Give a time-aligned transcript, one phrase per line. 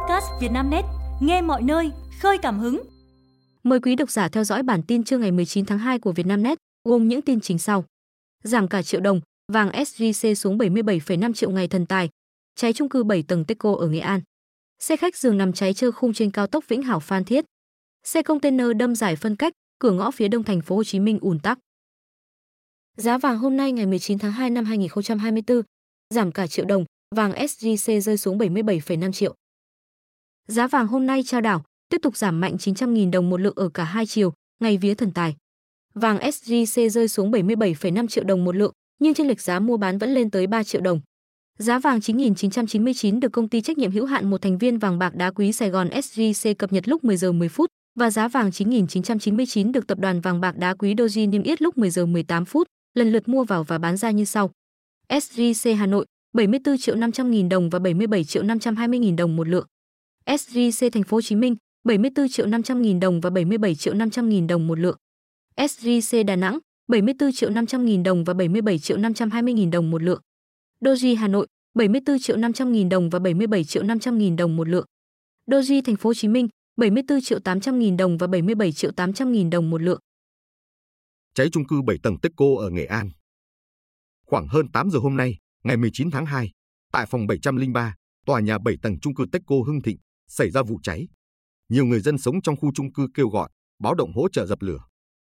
[0.00, 0.84] podcast Vietnamnet,
[1.20, 2.82] nghe mọi nơi, khơi cảm hứng.
[3.62, 6.58] Mời quý độc giả theo dõi bản tin trưa ngày 19 tháng 2 của Vietnamnet,
[6.84, 7.84] gồm những tin chính sau.
[8.44, 9.20] Giảm cả triệu đồng,
[9.52, 12.08] vàng SJC xuống 77,5 triệu ngày thần tài.
[12.54, 14.20] Cháy chung cư 7 tầng Teco ở Nghệ An.
[14.78, 17.44] Xe khách giường nằm cháy trơ khung trên cao tốc Vĩnh Hảo Phan Thiết.
[18.04, 21.18] Xe container đâm giải phân cách, cửa ngõ phía đông thành phố Hồ Chí Minh
[21.20, 21.58] ùn tắc.
[22.96, 25.62] Giá vàng hôm nay ngày 19 tháng 2 năm 2024
[26.14, 26.84] giảm cả triệu đồng,
[27.16, 29.34] vàng SJC rơi xuống 77,5 triệu.
[30.48, 33.68] Giá vàng hôm nay trao đảo tiếp tục giảm mạnh 900.000 đồng một lượng ở
[33.68, 35.36] cả hai chiều, ngày vía thần tài.
[35.94, 39.98] Vàng SJC rơi xuống 77,5 triệu đồng một lượng, nhưng trên lệch giá mua bán
[39.98, 41.00] vẫn lên tới 3 triệu đồng.
[41.58, 45.14] Giá vàng 9.999 được công ty trách nhiệm hữu hạn một thành viên vàng bạc
[45.14, 48.50] đá quý Sài Gòn SJC cập nhật lúc 10 giờ 10 phút và giá vàng
[48.50, 52.44] 9.999 được tập đoàn vàng bạc đá quý Doji niêm yết lúc 10 giờ 18
[52.44, 54.50] phút, lần lượt mua vào và bán ra như sau.
[55.08, 59.48] SJC Hà Nội 74 triệu 500 nghìn đồng và 77 triệu 520 nghìn đồng một
[59.48, 59.66] lượng.
[60.26, 64.28] SJC Thành phố Hồ Chí Minh 74 triệu 500 nghìn đồng và 77 triệu 500
[64.28, 64.96] nghìn đồng một lượng.
[65.56, 70.02] SJC Đà Nẵng 74 triệu 500 nghìn đồng và 77 triệu 520 nghìn đồng một
[70.02, 70.20] lượng.
[70.80, 74.68] Doji Hà Nội 74 triệu 500 nghìn đồng và 77 triệu 500 nghìn đồng một
[74.68, 74.86] lượng.
[75.46, 79.32] Doji Thành phố Hồ Chí Minh 74 triệu 800 nghìn đồng và 77 triệu 800
[79.32, 80.00] nghìn đồng một lượng.
[81.34, 83.10] Cháy chung cư 7 tầng Techco ở Nghệ An.
[84.26, 86.50] Khoảng hơn 8 giờ hôm nay, ngày 19 tháng 2,
[86.92, 87.94] tại phòng 703,
[88.26, 89.96] tòa nhà 7 tầng chung cư Techco Hưng Thịnh,
[90.30, 91.08] xảy ra vụ cháy.
[91.68, 94.62] Nhiều người dân sống trong khu chung cư kêu gọi, báo động hỗ trợ dập
[94.62, 94.78] lửa.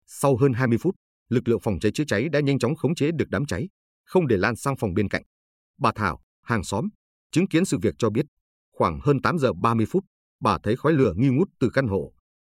[0.07, 0.95] Sau hơn 20 phút,
[1.29, 3.69] lực lượng phòng cháy chữa cháy đã nhanh chóng khống chế được đám cháy,
[4.05, 5.23] không để lan sang phòng bên cạnh.
[5.79, 6.87] Bà Thảo, hàng xóm,
[7.31, 8.25] chứng kiến sự việc cho biết,
[8.71, 10.05] khoảng hơn 8 giờ 30 phút,
[10.39, 12.13] bà thấy khói lửa nghi ngút từ căn hộ,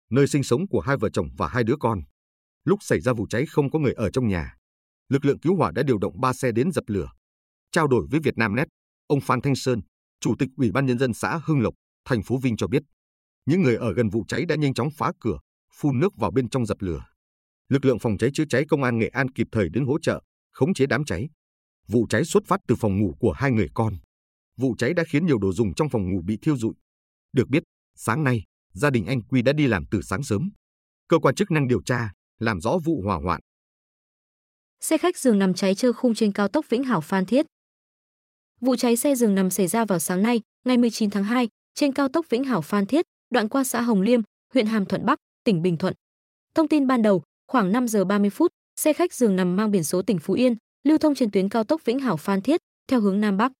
[0.09, 1.99] nơi sinh sống của hai vợ chồng và hai đứa con.
[2.63, 4.55] Lúc xảy ra vụ cháy không có người ở trong nhà.
[5.09, 7.09] Lực lượng cứu hỏa đã điều động 3 xe đến dập lửa.
[7.71, 8.67] Trao đổi với Vietnamnet,
[9.07, 9.81] ông Phan Thanh Sơn,
[10.19, 11.73] Chủ tịch Ủy ban Nhân dân xã Hưng Lộc,
[12.05, 12.83] thành phố Vinh cho biết,
[13.45, 15.39] những người ở gần vụ cháy đã nhanh chóng phá cửa,
[15.73, 17.05] phun nước vào bên trong dập lửa.
[17.69, 20.21] Lực lượng phòng cháy chữa cháy công an Nghệ An kịp thời đến hỗ trợ,
[20.51, 21.29] khống chế đám cháy.
[21.87, 23.93] Vụ cháy xuất phát từ phòng ngủ của hai người con.
[24.57, 26.73] Vụ cháy đã khiến nhiều đồ dùng trong phòng ngủ bị thiêu rụi.
[27.33, 27.63] Được biết,
[27.95, 30.49] sáng nay, gia đình anh Quy đã đi làm từ sáng sớm.
[31.07, 33.41] Cơ quan chức năng điều tra, làm rõ vụ hỏa hoạn.
[34.79, 37.45] Xe khách giường nằm cháy trơ khung trên cao tốc Vĩnh Hảo Phan Thiết.
[38.61, 41.93] Vụ cháy xe giường nằm xảy ra vào sáng nay, ngày 19 tháng 2, trên
[41.93, 44.21] cao tốc Vĩnh Hảo Phan Thiết, đoạn qua xã Hồng Liêm,
[44.53, 45.93] huyện Hàm Thuận Bắc, tỉnh Bình Thuận.
[46.55, 49.83] Thông tin ban đầu, khoảng 5 giờ 30 phút, xe khách dường nằm mang biển
[49.83, 53.01] số tỉnh Phú Yên, lưu thông trên tuyến cao tốc Vĩnh Hảo Phan Thiết theo
[53.01, 53.51] hướng nam bắc.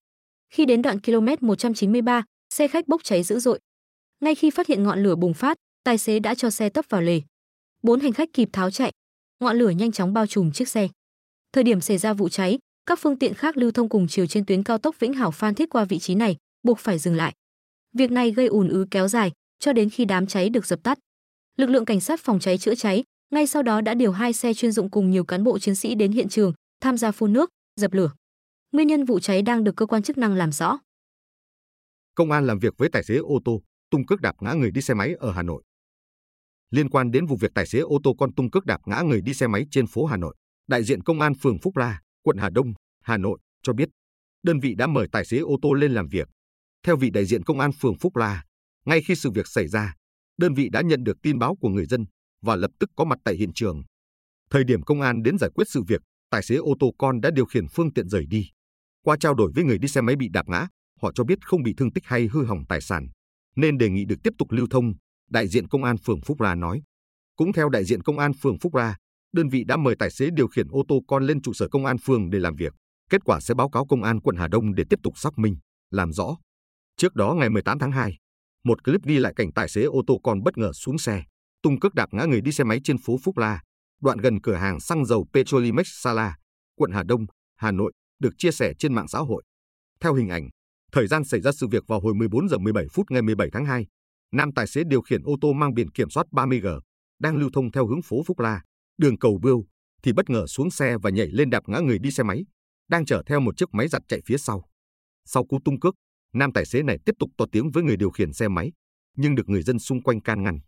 [0.53, 3.59] Khi đến đoạn km 193, xe khách bốc cháy dữ dội.
[4.19, 7.01] Ngay khi phát hiện ngọn lửa bùng phát, tài xế đã cho xe tấp vào
[7.01, 7.21] lề.
[7.83, 8.91] Bốn hành khách kịp tháo chạy.
[9.39, 10.87] Ngọn lửa nhanh chóng bao trùm chiếc xe.
[11.53, 14.45] Thời điểm xảy ra vụ cháy, các phương tiện khác lưu thông cùng chiều trên
[14.45, 17.33] tuyến cao tốc Vĩnh Hảo Phan Thiết qua vị trí này, buộc phải dừng lại.
[17.93, 20.99] Việc này gây ùn ứ kéo dài cho đến khi đám cháy được dập tắt.
[21.57, 24.53] Lực lượng cảnh sát phòng cháy chữa cháy ngay sau đó đã điều hai xe
[24.53, 27.49] chuyên dụng cùng nhiều cán bộ chiến sĩ đến hiện trường, tham gia phun nước,
[27.75, 28.11] dập lửa.
[28.71, 30.79] Nguyên nhân vụ cháy đang được cơ quan chức năng làm rõ.
[32.15, 33.61] Công an làm việc với tài xế ô tô
[33.91, 35.63] tung cước đạp ngã người đi xe máy ở Hà Nội.
[36.71, 39.21] Liên quan đến vụ việc tài xế ô tô con tung cước đạp ngã người
[39.21, 40.35] đi xe máy trên phố Hà Nội,
[40.67, 42.73] đại diện công an phường Phúc La, quận Hà Đông,
[43.03, 43.89] Hà Nội cho biết,
[44.43, 46.27] đơn vị đã mời tài xế ô tô lên làm việc.
[46.83, 48.43] Theo vị đại diện công an phường Phúc La,
[48.85, 49.93] ngay khi sự việc xảy ra,
[50.37, 52.05] đơn vị đã nhận được tin báo của người dân
[52.41, 53.83] và lập tức có mặt tại hiện trường.
[54.49, 57.31] Thời điểm công an đến giải quyết sự việc, tài xế ô tô con đã
[57.35, 58.49] điều khiển phương tiện rời đi.
[59.03, 60.67] Qua trao đổi với người đi xe máy bị đạp ngã,
[61.01, 63.07] họ cho biết không bị thương tích hay hư hỏng tài sản,
[63.55, 64.93] nên đề nghị được tiếp tục lưu thông,
[65.29, 66.81] đại diện công an phường Phúc La nói.
[67.35, 68.95] Cũng theo đại diện công an phường Phúc La,
[69.33, 71.85] đơn vị đã mời tài xế điều khiển ô tô con lên trụ sở công
[71.85, 72.73] an phường để làm việc.
[73.09, 75.57] Kết quả sẽ báo cáo công an quận Hà Đông để tiếp tục xác minh,
[75.91, 76.37] làm rõ.
[76.99, 78.17] Trước đó ngày 18 tháng 2,
[78.63, 81.23] một clip ghi lại cảnh tài xế ô tô con bất ngờ xuống xe,
[81.61, 83.61] tung cước đạp ngã người đi xe máy trên phố Phúc La,
[84.01, 86.35] đoạn gần cửa hàng xăng dầu Petrolimex Sala,
[86.75, 89.43] quận Hà Đông, Hà Nội, được chia sẻ trên mạng xã hội.
[89.99, 90.49] Theo hình ảnh,
[90.91, 93.65] thời gian xảy ra sự việc vào hồi 14 giờ 17 phút ngày 17 tháng
[93.65, 93.87] 2,
[94.31, 96.79] nam tài xế điều khiển ô tô mang biển kiểm soát 30G,
[97.19, 98.61] đang lưu thông theo hướng phố Phúc La,
[98.97, 99.65] đường cầu Bưu,
[100.03, 102.45] thì bất ngờ xuống xe và nhảy lên đạp ngã người đi xe máy,
[102.89, 104.69] đang chở theo một chiếc máy giặt chạy phía sau.
[105.25, 105.95] Sau cú tung cước,
[106.33, 108.71] nam tài xế này tiếp tục to tiếng với người điều khiển xe máy,
[109.15, 110.59] nhưng được người dân xung quanh can ngăn.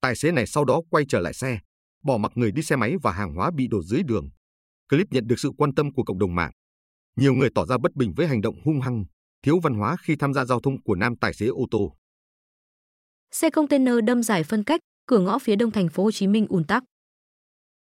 [0.00, 1.58] Tài xế này sau đó quay trở lại xe,
[2.04, 4.28] bỏ mặc người đi xe máy và hàng hóa bị đổ dưới đường.
[4.88, 6.50] Clip nhận được sự quan tâm của cộng đồng mạng.
[7.16, 9.04] Nhiều người tỏ ra bất bình với hành động hung hăng,
[9.42, 11.96] thiếu văn hóa khi tham gia giao thông của nam tài xế ô tô.
[13.30, 16.46] Xe container đâm giải phân cách, cửa ngõ phía đông thành phố Hồ Chí Minh
[16.48, 16.84] ùn tắc.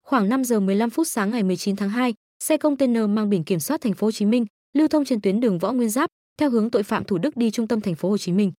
[0.02, 2.14] Khoảng 5 giờ 15 phút sáng ngày 19 tháng 2,
[2.44, 5.40] xe container mang biển kiểm soát thành phố Hồ Chí Minh lưu thông trên tuyến
[5.40, 8.10] đường Võ Nguyên Giáp theo hướng tội phạm Thủ Đức đi trung tâm thành phố
[8.10, 8.52] Hồ Chí Minh.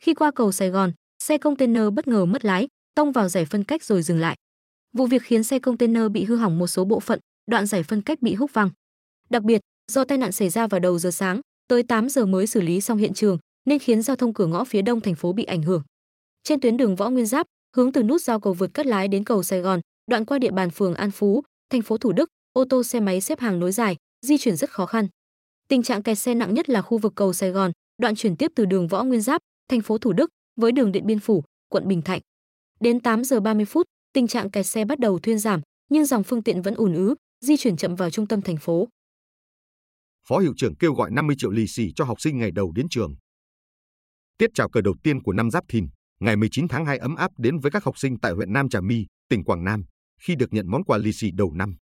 [0.00, 0.92] Khi qua cầu Sài Gòn,
[1.22, 4.36] xe container bất ngờ mất lái, tông vào giải phân cách rồi dừng lại.
[4.92, 8.02] Vụ việc khiến xe container bị hư hỏng một số bộ phận, đoạn giải phân
[8.02, 8.70] cách bị húc văng.
[9.30, 9.60] Đặc biệt,
[9.92, 12.80] do tai nạn xảy ra vào đầu giờ sáng, tới 8 giờ mới xử lý
[12.80, 15.62] xong hiện trường, nên khiến giao thông cửa ngõ phía đông thành phố bị ảnh
[15.62, 15.82] hưởng.
[16.42, 17.46] Trên tuyến đường Võ Nguyên Giáp,
[17.76, 19.80] hướng từ nút giao cầu vượt Cát Lái đến cầu Sài Gòn,
[20.10, 23.20] đoạn qua địa bàn phường An Phú, thành phố Thủ Đức, ô tô xe máy
[23.20, 23.96] xếp hàng nối dài,
[24.26, 25.08] di chuyển rất khó khăn.
[25.68, 28.52] Tình trạng kẹt xe nặng nhất là khu vực cầu Sài Gòn, đoạn chuyển tiếp
[28.56, 31.88] từ đường Võ Nguyên Giáp, thành phố Thủ Đức với đường Điện Biên Phủ, quận
[31.88, 32.20] Bình Thạnh.
[32.80, 36.22] Đến 8 giờ 30 phút, tình trạng kẹt xe bắt đầu thuyên giảm, nhưng dòng
[36.22, 38.88] phương tiện vẫn ùn ứ, di chuyển chậm vào trung tâm thành phố.
[40.28, 42.86] Phó hiệu trưởng kêu gọi 50 triệu lì xì cho học sinh ngày đầu đến
[42.90, 43.14] trường.
[44.38, 45.86] Tiết chào cờ đầu tiên của năm Giáp Thìn,
[46.20, 48.80] ngày 19 tháng 2 ấm áp đến với các học sinh tại huyện Nam Trà
[48.80, 49.84] My, tỉnh Quảng Nam,
[50.20, 51.76] khi được nhận món quà lì xì đầu năm.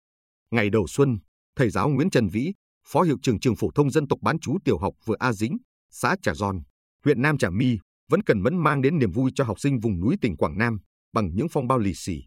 [0.50, 1.18] Ngày đầu xuân,
[1.56, 2.52] thầy giáo Nguyễn Trần Vĩ,
[2.88, 5.56] phó hiệu trưởng trường phổ thông dân tộc bán chú tiểu học vừa A Dính,
[5.90, 6.60] xã Trà Giòn,
[7.04, 7.78] huyện Nam Trà My
[8.10, 10.78] vẫn cần mẫn mang đến niềm vui cho học sinh vùng núi tỉnh Quảng Nam
[11.12, 12.22] bằng những phong bao lì xì.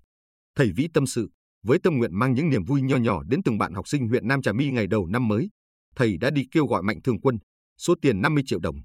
[0.56, 1.30] Thầy Vĩ tâm sự,
[1.63, 4.28] với tâm nguyện mang những niềm vui nho nhỏ đến từng bạn học sinh huyện
[4.28, 5.50] Nam Trà My ngày đầu năm mới,
[5.96, 7.38] thầy đã đi kêu gọi mạnh thường quân,
[7.78, 8.75] số tiền 50 triệu đồng.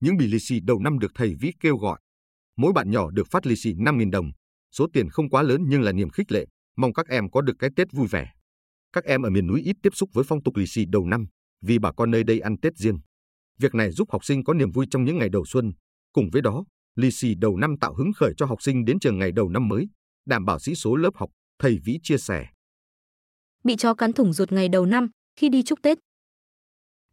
[0.00, 2.00] Những bì lì xì đầu năm được thầy Vĩ kêu gọi.
[2.56, 4.30] Mỗi bạn nhỏ được phát lì xì 5.000 đồng,
[4.72, 6.46] số tiền không quá lớn nhưng là niềm khích lệ,
[6.76, 8.33] mong các em có được cái Tết vui vẻ.
[8.94, 11.26] Các em ở miền núi ít tiếp xúc với phong tục lì xì đầu năm,
[11.62, 12.98] vì bà con nơi đây ăn Tết riêng.
[13.58, 15.72] Việc này giúp học sinh có niềm vui trong những ngày đầu xuân.
[16.12, 16.64] Cùng với đó,
[16.96, 19.68] lì xì đầu năm tạo hứng khởi cho học sinh đến trường ngày đầu năm
[19.68, 19.88] mới,
[20.26, 22.46] đảm bảo sĩ số lớp học, thầy Vĩ chia sẻ.
[23.64, 25.98] Bị chó cắn thủng ruột ngày đầu năm khi đi chúc Tết.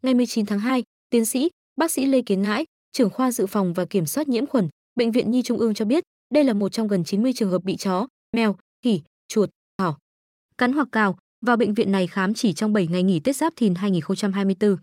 [0.02, 3.74] Ngày 19 tháng 2, tiến sĩ, bác sĩ Lê Kiến Ngãi, trưởng khoa dự phòng
[3.74, 6.70] và kiểm soát nhiễm khuẩn, Bệnh viện Nhi Trung ương cho biết, đây là một
[6.70, 9.98] trong gần 90 trường hợp bị chó, mèo, khỉ, chuột, thỏ
[10.58, 13.54] cắn hoặc cào vào bệnh viện này khám chỉ trong 7 ngày nghỉ Tết Giáp
[13.56, 14.78] Thìn 2024.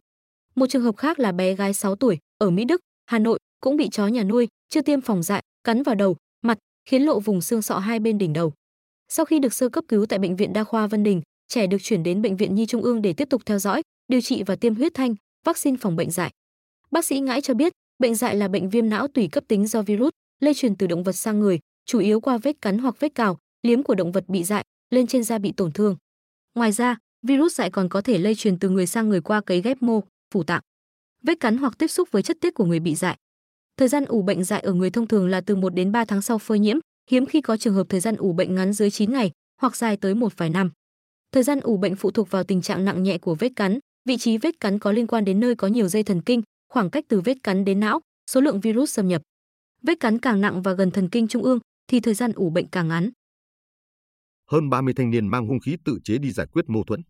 [0.55, 3.77] Một trường hợp khác là bé gái 6 tuổi ở Mỹ Đức, Hà Nội cũng
[3.77, 6.59] bị chó nhà nuôi chưa tiêm phòng dại cắn vào đầu, mặt,
[6.89, 8.53] khiến lộ vùng xương sọ hai bên đỉnh đầu.
[9.09, 11.79] Sau khi được sơ cấp cứu tại bệnh viện đa khoa Vân Đình, trẻ được
[11.83, 14.57] chuyển đến bệnh viện Nhi Trung ương để tiếp tục theo dõi, điều trị và
[14.57, 15.15] tiêm huyết thanh,
[15.47, 16.31] vaccine phòng bệnh dại.
[16.91, 19.83] Bác sĩ Ngãi cho biết, bệnh dại là bệnh viêm não tủy cấp tính do
[19.83, 20.11] virus
[20.41, 23.39] lây truyền từ động vật sang người, chủ yếu qua vết cắn hoặc vết cào,
[23.63, 25.97] liếm của động vật bị dại lên trên da bị tổn thương.
[26.55, 29.62] Ngoài ra, virus dại còn có thể lây truyền từ người sang người qua cấy
[29.62, 30.00] ghép mô,
[30.35, 30.62] phủ tạng,
[31.23, 33.17] vết cắn hoặc tiếp xúc với chất tiết của người bị dại.
[33.77, 36.23] Thời gian ủ bệnh dại ở người thông thường là từ 1 đến 3 tháng
[36.23, 36.79] sau phơi nhiễm,
[37.11, 39.31] hiếm khi có trường hợp thời gian ủ bệnh ngắn dưới 9 ngày
[39.61, 40.71] hoặc dài tới một vài năm.
[41.33, 43.79] Thời gian ủ bệnh phụ thuộc vào tình trạng nặng nhẹ của vết cắn,
[44.09, 46.43] vị trí vết cắn có liên quan đến nơi có nhiều dây thần kinh,
[46.73, 48.00] khoảng cách từ vết cắn đến não,
[48.31, 49.23] số lượng virus xâm nhập.
[49.83, 51.59] Vết cắn càng nặng và gần thần kinh trung ương
[51.89, 53.11] thì thời gian ủ bệnh càng ngắn.
[54.50, 57.03] Hơn 30 thanh niên mang hung khí tự chế đi giải quyết mâu thuẫn.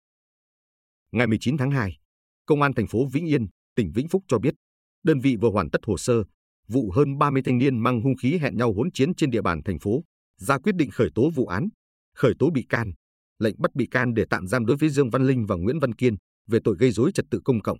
[1.12, 1.98] Ngày 19 tháng 2,
[2.46, 4.54] Công an thành phố Vĩnh Yên, tỉnh Vĩnh Phúc cho biết,
[5.02, 6.24] đơn vị vừa hoàn tất hồ sơ
[6.68, 9.62] vụ hơn 30 thanh niên mang hung khí hẹn nhau hỗn chiến trên địa bàn
[9.64, 10.04] thành phố,
[10.36, 11.68] ra quyết định khởi tố vụ án,
[12.14, 12.92] khởi tố bị can,
[13.38, 15.94] lệnh bắt bị can để tạm giam đối với Dương Văn Linh và Nguyễn Văn
[15.94, 17.78] Kiên về tội gây rối trật tự công cộng.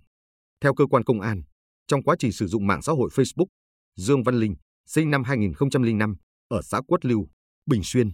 [0.61, 1.41] Theo cơ quan công an,
[1.87, 3.45] trong quá trình sử dụng mạng xã hội Facebook,
[3.95, 6.15] Dương Văn Linh, sinh năm 2005,
[6.47, 7.27] ở xã Quất Lưu,
[7.65, 8.09] Bình Xuyên,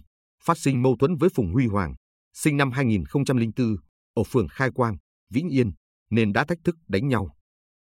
[0.46, 1.94] phát sinh mâu thuẫn với Phùng Huy Hoàng,
[2.34, 3.76] sinh năm 2004,
[4.14, 4.96] ở phường Khai Quang,
[5.30, 5.72] Vĩnh Yên,
[6.10, 7.36] nên đã thách thức đánh nhau.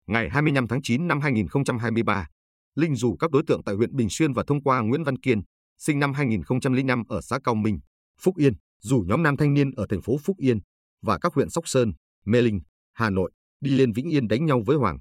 [0.06, 2.26] Ngày 25 tháng 9 năm 2023,
[2.75, 5.41] Linh rủ các đối tượng tại huyện Bình Xuyên và thông qua Nguyễn Văn Kiên,
[5.79, 7.79] sinh năm 2005 ở xã Cao Minh,
[8.20, 10.58] Phúc Yên, rủ nhóm nam thanh niên ở thành phố Phúc Yên
[11.03, 11.93] và các huyện Sóc Sơn,
[12.24, 12.60] Mê Linh,
[12.93, 14.98] Hà Nội đi lên Vĩnh Yên đánh nhau với Hoàng.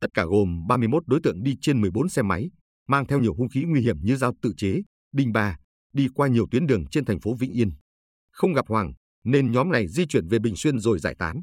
[0.00, 2.50] Tất cả gồm 31 đối tượng đi trên 14 xe máy,
[2.88, 4.82] mang theo nhiều hung khí nguy hiểm như dao tự chế,
[5.12, 5.56] đinh ba,
[5.92, 7.70] đi qua nhiều tuyến đường trên thành phố Vĩnh Yên.
[8.30, 8.92] Không gặp Hoàng,
[9.24, 11.42] nên nhóm này di chuyển về Bình Xuyên rồi giải tán.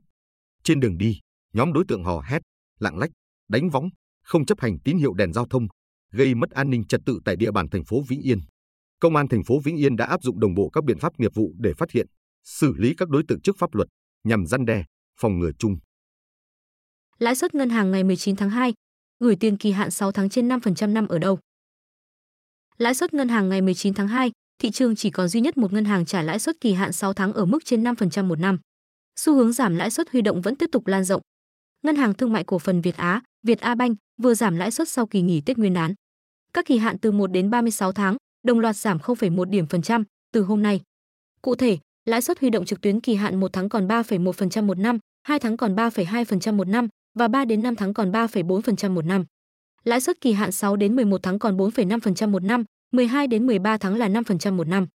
[0.64, 1.20] Trên đường đi,
[1.54, 2.42] nhóm đối tượng hò hét,
[2.80, 3.10] lạng lách,
[3.50, 3.90] đánh võng,
[4.24, 5.68] không chấp hành tín hiệu đèn giao thông,
[6.12, 8.40] gây mất an ninh trật tự tại địa bàn thành phố Vĩnh Yên.
[9.00, 11.32] Công an thành phố Vĩnh Yên đã áp dụng đồng bộ các biện pháp nghiệp
[11.36, 12.08] vụ để phát hiện,
[12.44, 13.88] xử lý các đối tượng trước pháp luật
[14.24, 14.86] nhằm răn đe,
[15.20, 15.78] phòng ngừa chung.
[17.18, 18.74] Lãi suất ngân hàng ngày 19 tháng 2,
[19.20, 21.40] gửi tiền kỳ hạn 6 tháng trên 5% năm ở đâu?
[22.78, 25.74] Lãi suất ngân hàng ngày 19 tháng 2, thị trường chỉ còn duy nhất một
[25.74, 28.60] ngân hàng trả lãi suất kỳ hạn 6 tháng ở mức trên 5% một năm.
[29.20, 31.22] Xu hướng giảm lãi suất huy động vẫn tiếp tục lan rộng.
[31.84, 34.90] Ngân hàng Thương mại Cổ phần Việt Á, Việt A Banh vừa giảm lãi suất
[34.90, 35.94] sau kỳ nghỉ Tết Nguyên đán.
[36.54, 40.04] Các kỳ hạn từ 1 đến 36 tháng đồng loạt giảm 0,1 điểm phần trăm
[40.32, 40.82] từ hôm nay.
[41.42, 44.78] Cụ thể, lãi suất huy động trực tuyến kỳ hạn 1 tháng còn 3,1% một
[44.78, 46.88] năm, 2 tháng còn 3,2% một năm
[47.20, 49.26] và 3 đến 5 tháng còn 3,4% một năm.
[49.84, 53.78] Lãi suất kỳ hạn 6 đến 11 tháng còn 4,5% một năm, 12 đến 13
[53.78, 54.88] tháng là 5% một năm.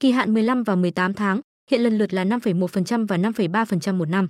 [0.00, 4.28] Kỳ hạn 15 và 18 tháng hiện lần lượt là 5,1% và 5,3% một năm.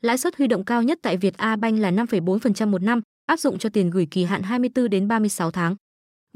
[0.00, 3.40] Lãi suất huy động cao nhất tại Việt A Banh là 5,4% một năm, áp
[3.40, 5.76] dụng cho tiền gửi kỳ hạn 24 đến 36 tháng.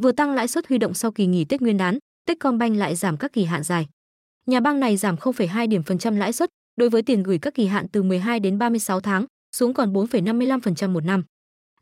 [0.02, 3.16] Vừa tăng lãi suất huy động sau kỳ nghỉ Tết Nguyên đán, Techcombank lại giảm
[3.16, 3.86] các kỳ hạn dài.
[4.46, 7.54] Nhà băng này giảm 0,2 điểm phần trăm lãi suất đối với tiền gửi các
[7.54, 11.24] kỳ hạn từ 12 đến 36 tháng, xuống còn 4,55% một năm.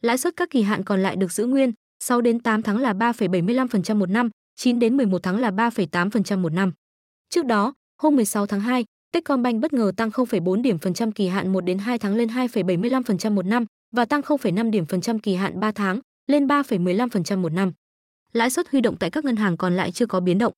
[0.00, 2.93] Lãi suất các kỳ hạn còn lại được giữ nguyên, 6 đến 8 tháng là
[2.93, 6.73] 3,75% một năm, 9 đến 11 tháng là 3,8% một năm.
[7.28, 11.28] Trước đó, hôm 16 tháng 2, Techcombank bất ngờ tăng 0,4 điểm phần trăm kỳ
[11.28, 13.64] hạn 1 đến 2 tháng lên 2,75% một năm
[13.97, 17.73] và tăng 0,5 điểm phần trăm kỳ hạn 3 tháng lên 3,15% một năm.
[18.33, 20.52] Lãi suất huy động tại các ngân hàng còn lại chưa có biến động.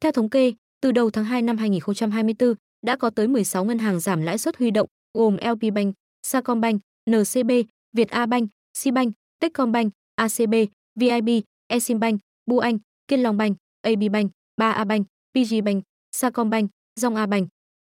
[0.00, 4.00] Theo thống kê, từ đầu tháng 2 năm 2024, đã có tới 16 ngân hàng
[4.00, 7.50] giảm lãi suất huy động, gồm LP Bank, Sacombank, NCB,
[7.92, 10.54] Vietcombank, Sibank, Techcombank, ACB,
[11.00, 11.28] VIB,
[11.68, 12.78] Eximbank, Buanh,
[13.08, 14.30] Kiên Long Bank, AB Bank,
[14.60, 17.48] 3A Bank, PG Bank, Sacombank, Dong A Bank.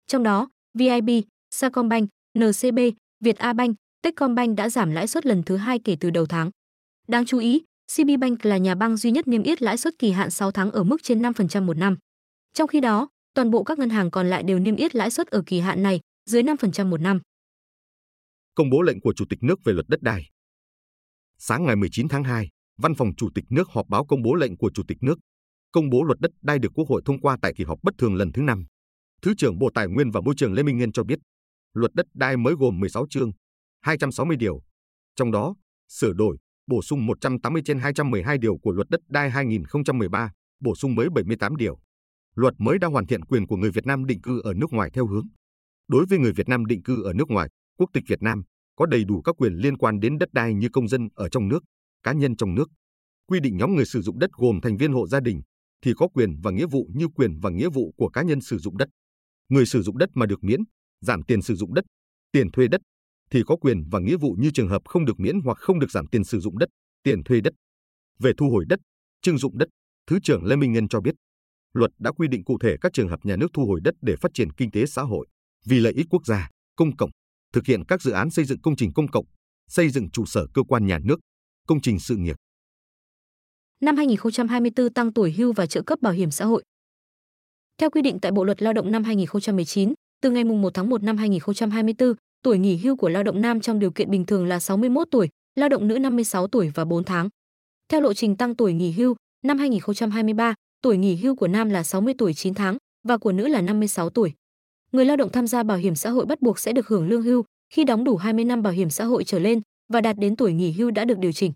[0.07, 1.09] Trong đó, VIB,
[1.51, 2.09] Sacombank,
[2.39, 2.79] NCB,
[3.19, 6.49] Việt A Bank, Techcombank đã giảm lãi suất lần thứ hai kể từ đầu tháng.
[7.07, 7.63] Đáng chú ý,
[7.95, 10.71] CB Bank là nhà băng duy nhất niêm yết lãi suất kỳ hạn 6 tháng
[10.71, 11.97] ở mức trên 5% một năm.
[12.53, 15.27] Trong khi đó, toàn bộ các ngân hàng còn lại đều niêm yết lãi suất
[15.27, 17.19] ở kỳ hạn này dưới 5% một năm.
[18.55, 20.29] Công bố lệnh của Chủ tịch nước về luật đất đai.
[21.39, 24.57] Sáng ngày 19 tháng 2, Văn phòng Chủ tịch nước họp báo công bố lệnh
[24.57, 25.19] của Chủ tịch nước,
[25.71, 28.15] công bố luật đất đai được Quốc hội thông qua tại kỳ họp bất thường
[28.15, 28.65] lần thứ 5.
[29.21, 31.19] Thứ trưởng Bộ Tài nguyên và Môi trường Lê Minh Ngân cho biết,
[31.73, 33.31] luật đất đai mới gồm 16 chương,
[33.81, 34.61] 260 điều.
[35.15, 35.55] Trong đó,
[35.87, 40.95] sửa đổi, bổ sung 180 trên 212 điều của luật đất đai 2013, bổ sung
[40.95, 41.79] mới 78 điều.
[42.35, 44.89] Luật mới đã hoàn thiện quyền của người Việt Nam định cư ở nước ngoài
[44.93, 45.27] theo hướng.
[45.87, 48.43] Đối với người Việt Nam định cư ở nước ngoài, quốc tịch Việt Nam
[48.77, 51.47] có đầy đủ các quyền liên quan đến đất đai như công dân ở trong
[51.47, 51.63] nước,
[52.03, 52.69] cá nhân trong nước.
[53.27, 55.41] Quy định nhóm người sử dụng đất gồm thành viên hộ gia đình
[55.81, 58.57] thì có quyền và nghĩa vụ như quyền và nghĩa vụ của cá nhân sử
[58.57, 58.89] dụng đất.
[59.49, 60.59] Người sử dụng đất mà được miễn,
[61.01, 61.85] giảm tiền sử dụng đất,
[62.31, 62.81] tiền thuê đất
[63.31, 65.91] thì có quyền và nghĩa vụ như trường hợp không được miễn hoặc không được
[65.91, 66.69] giảm tiền sử dụng đất,
[67.03, 67.53] tiền thuê đất.
[68.19, 68.79] Về thu hồi đất,
[69.21, 69.67] trưng dụng đất,
[70.07, 71.15] Thứ trưởng Lê Minh Ngân cho biết,
[71.73, 74.15] luật đã quy định cụ thể các trường hợp nhà nước thu hồi đất để
[74.15, 75.27] phát triển kinh tế xã hội,
[75.65, 77.09] vì lợi ích quốc gia, công cộng,
[77.53, 79.25] thực hiện các dự án xây dựng công trình công cộng,
[79.67, 81.19] xây dựng trụ sở cơ quan nhà nước,
[81.67, 82.35] công trình sự nghiệp.
[83.81, 86.63] Năm 2024 tăng tuổi hưu và trợ cấp bảo hiểm xã hội.
[87.77, 91.03] Theo quy định tại Bộ luật Lao động năm 2019, từ ngày 1 tháng 1
[91.03, 92.13] năm 2024,
[92.43, 95.29] tuổi nghỉ hưu của lao động nam trong điều kiện bình thường là 61 tuổi,
[95.55, 97.29] lao động nữ 56 tuổi và 4 tháng.
[97.89, 101.83] Theo lộ trình tăng tuổi nghỉ hưu, năm 2023, tuổi nghỉ hưu của nam là
[101.83, 102.77] 60 tuổi 9 tháng
[103.07, 104.33] và của nữ là 56 tuổi.
[104.91, 107.21] Người lao động tham gia bảo hiểm xã hội bắt buộc sẽ được hưởng lương
[107.21, 109.61] hưu khi đóng đủ 20 năm bảo hiểm xã hội trở lên
[109.93, 111.53] và đạt đến tuổi nghỉ hưu đã được điều chỉnh.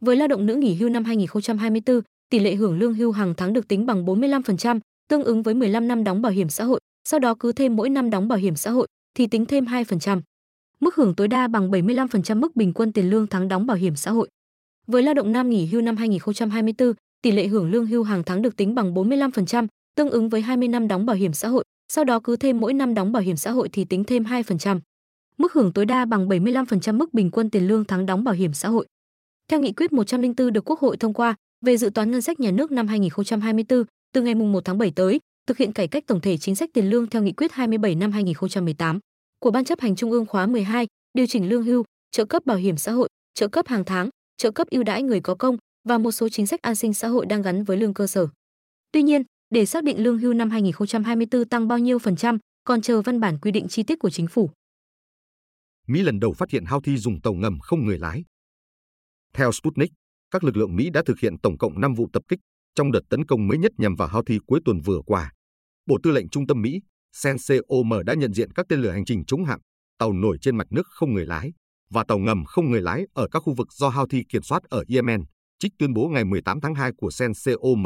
[0.00, 3.52] Với lao động nữ nghỉ hưu năm 2024, tỷ lệ hưởng lương hưu hàng tháng
[3.52, 7.20] được tính bằng 45%, tương ứng với 15 năm đóng bảo hiểm xã hội, sau
[7.20, 10.20] đó cứ thêm mỗi năm đóng bảo hiểm xã hội thì tính thêm 2%.
[10.80, 13.96] Mức hưởng tối đa bằng 75% mức bình quân tiền lương tháng đóng bảo hiểm
[13.96, 14.28] xã hội.
[14.86, 16.92] Với lao động nam nghỉ hưu năm 2024,
[17.22, 20.68] tỷ lệ hưởng lương hưu hàng tháng được tính bằng 45%, tương ứng với 20
[20.68, 23.36] năm đóng bảo hiểm xã hội, sau đó cứ thêm mỗi năm đóng bảo hiểm
[23.36, 24.80] xã hội thì tính thêm 2%.
[25.38, 28.52] Mức hưởng tối đa bằng 75% mức bình quân tiền lương tháng đóng bảo hiểm
[28.54, 28.86] xã hội.
[29.48, 32.50] Theo nghị quyết 104 được Quốc hội thông qua về dự toán ngân sách nhà
[32.50, 36.36] nước năm 2024, từ ngày 1 tháng 7 tới, thực hiện cải cách tổng thể
[36.38, 38.98] chính sách tiền lương theo nghị quyết 27 năm 2018
[39.38, 42.56] của Ban chấp hành Trung ương khóa 12, điều chỉnh lương hưu, trợ cấp bảo
[42.56, 45.56] hiểm xã hội, trợ cấp hàng tháng, trợ cấp ưu đãi người có công
[45.88, 48.26] và một số chính sách an sinh xã hội đang gắn với lương cơ sở.
[48.92, 52.80] Tuy nhiên, để xác định lương hưu năm 2024 tăng bao nhiêu phần trăm, còn
[52.80, 54.50] chờ văn bản quy định chi tiết của chính phủ.
[55.86, 58.24] Mỹ lần đầu phát hiện Houthi dùng tàu ngầm không người lái.
[59.34, 59.90] Theo Sputnik,
[60.30, 62.38] các lực lượng Mỹ đã thực hiện tổng cộng 5 vụ tập kích
[62.74, 65.32] trong đợt tấn công mới nhất nhằm vào Houthi cuối tuần vừa qua.
[65.86, 66.80] Bộ Tư lệnh Trung tâm Mỹ
[67.22, 69.60] CENTCOM đã nhận diện các tên lửa hành trình chống hạm,
[69.98, 71.52] tàu nổi trên mặt nước không người lái
[71.90, 74.84] và tàu ngầm không người lái ở các khu vực do Houthi kiểm soát ở
[74.88, 75.24] Yemen,
[75.58, 77.84] trích tuyên bố ngày 18 tháng 2 của CENTCOM.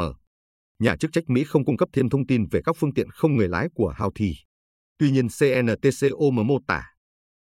[0.80, 3.36] Nhà chức trách Mỹ không cung cấp thêm thông tin về các phương tiện không
[3.36, 4.34] người lái của Houthi.
[4.98, 6.86] Tuy nhiên CNTCOM mô tả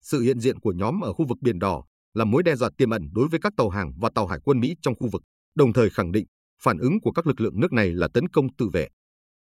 [0.02, 2.90] sự hiện diện của nhóm ở khu vực Biển Đỏ là mối đe dọa tiềm
[2.90, 5.22] ẩn đối với các tàu hàng và tàu hải quân Mỹ trong khu vực,
[5.56, 6.26] đồng thời khẳng định
[6.64, 8.88] phản ứng của các lực lượng nước này là tấn công tự vệ.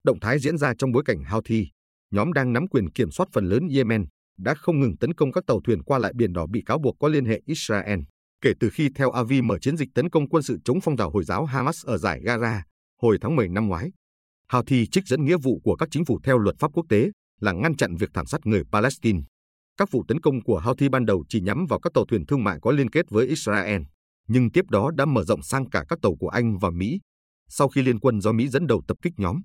[0.05, 1.67] Động thái diễn ra trong bối cảnh Houthi,
[2.11, 4.05] nhóm đang nắm quyền kiểm soát phần lớn Yemen,
[4.39, 6.97] đã không ngừng tấn công các tàu thuyền qua lại Biển Đỏ bị cáo buộc
[7.01, 8.01] có liên hệ Israel,
[8.41, 11.11] kể từ khi theo Avi mở chiến dịch tấn công quân sự chống phong trào
[11.11, 12.61] Hồi giáo Hamas ở giải Gaza
[13.03, 13.91] hồi tháng 10 năm ngoái.
[14.53, 17.11] Houthi trích dẫn nghĩa vụ của các chính phủ theo luật pháp quốc tế
[17.41, 19.21] là ngăn chặn việc thảm sát người Palestine.
[19.77, 22.45] Các vụ tấn công của Houthi ban đầu chỉ nhắm vào các tàu thuyền thương
[22.45, 23.83] mại có liên kết với Israel,
[24.29, 27.01] nhưng tiếp đó đã mở rộng sang cả các tàu của Anh và Mỹ,
[27.49, 29.41] sau khi liên quân do Mỹ dẫn đầu tập kích nhóm.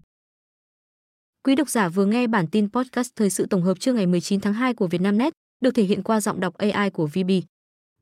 [1.43, 4.39] Quý độc giả vừa nghe bản tin podcast thời sự tổng hợp trưa ngày 19
[4.39, 7.31] tháng 2 của Vietnamnet, được thể hiện qua giọng đọc AI của VB.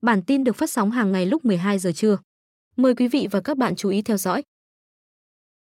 [0.01, 2.17] Bản tin được phát sóng hàng ngày lúc 12 giờ trưa.
[2.75, 4.43] Mời quý vị và các bạn chú ý theo dõi.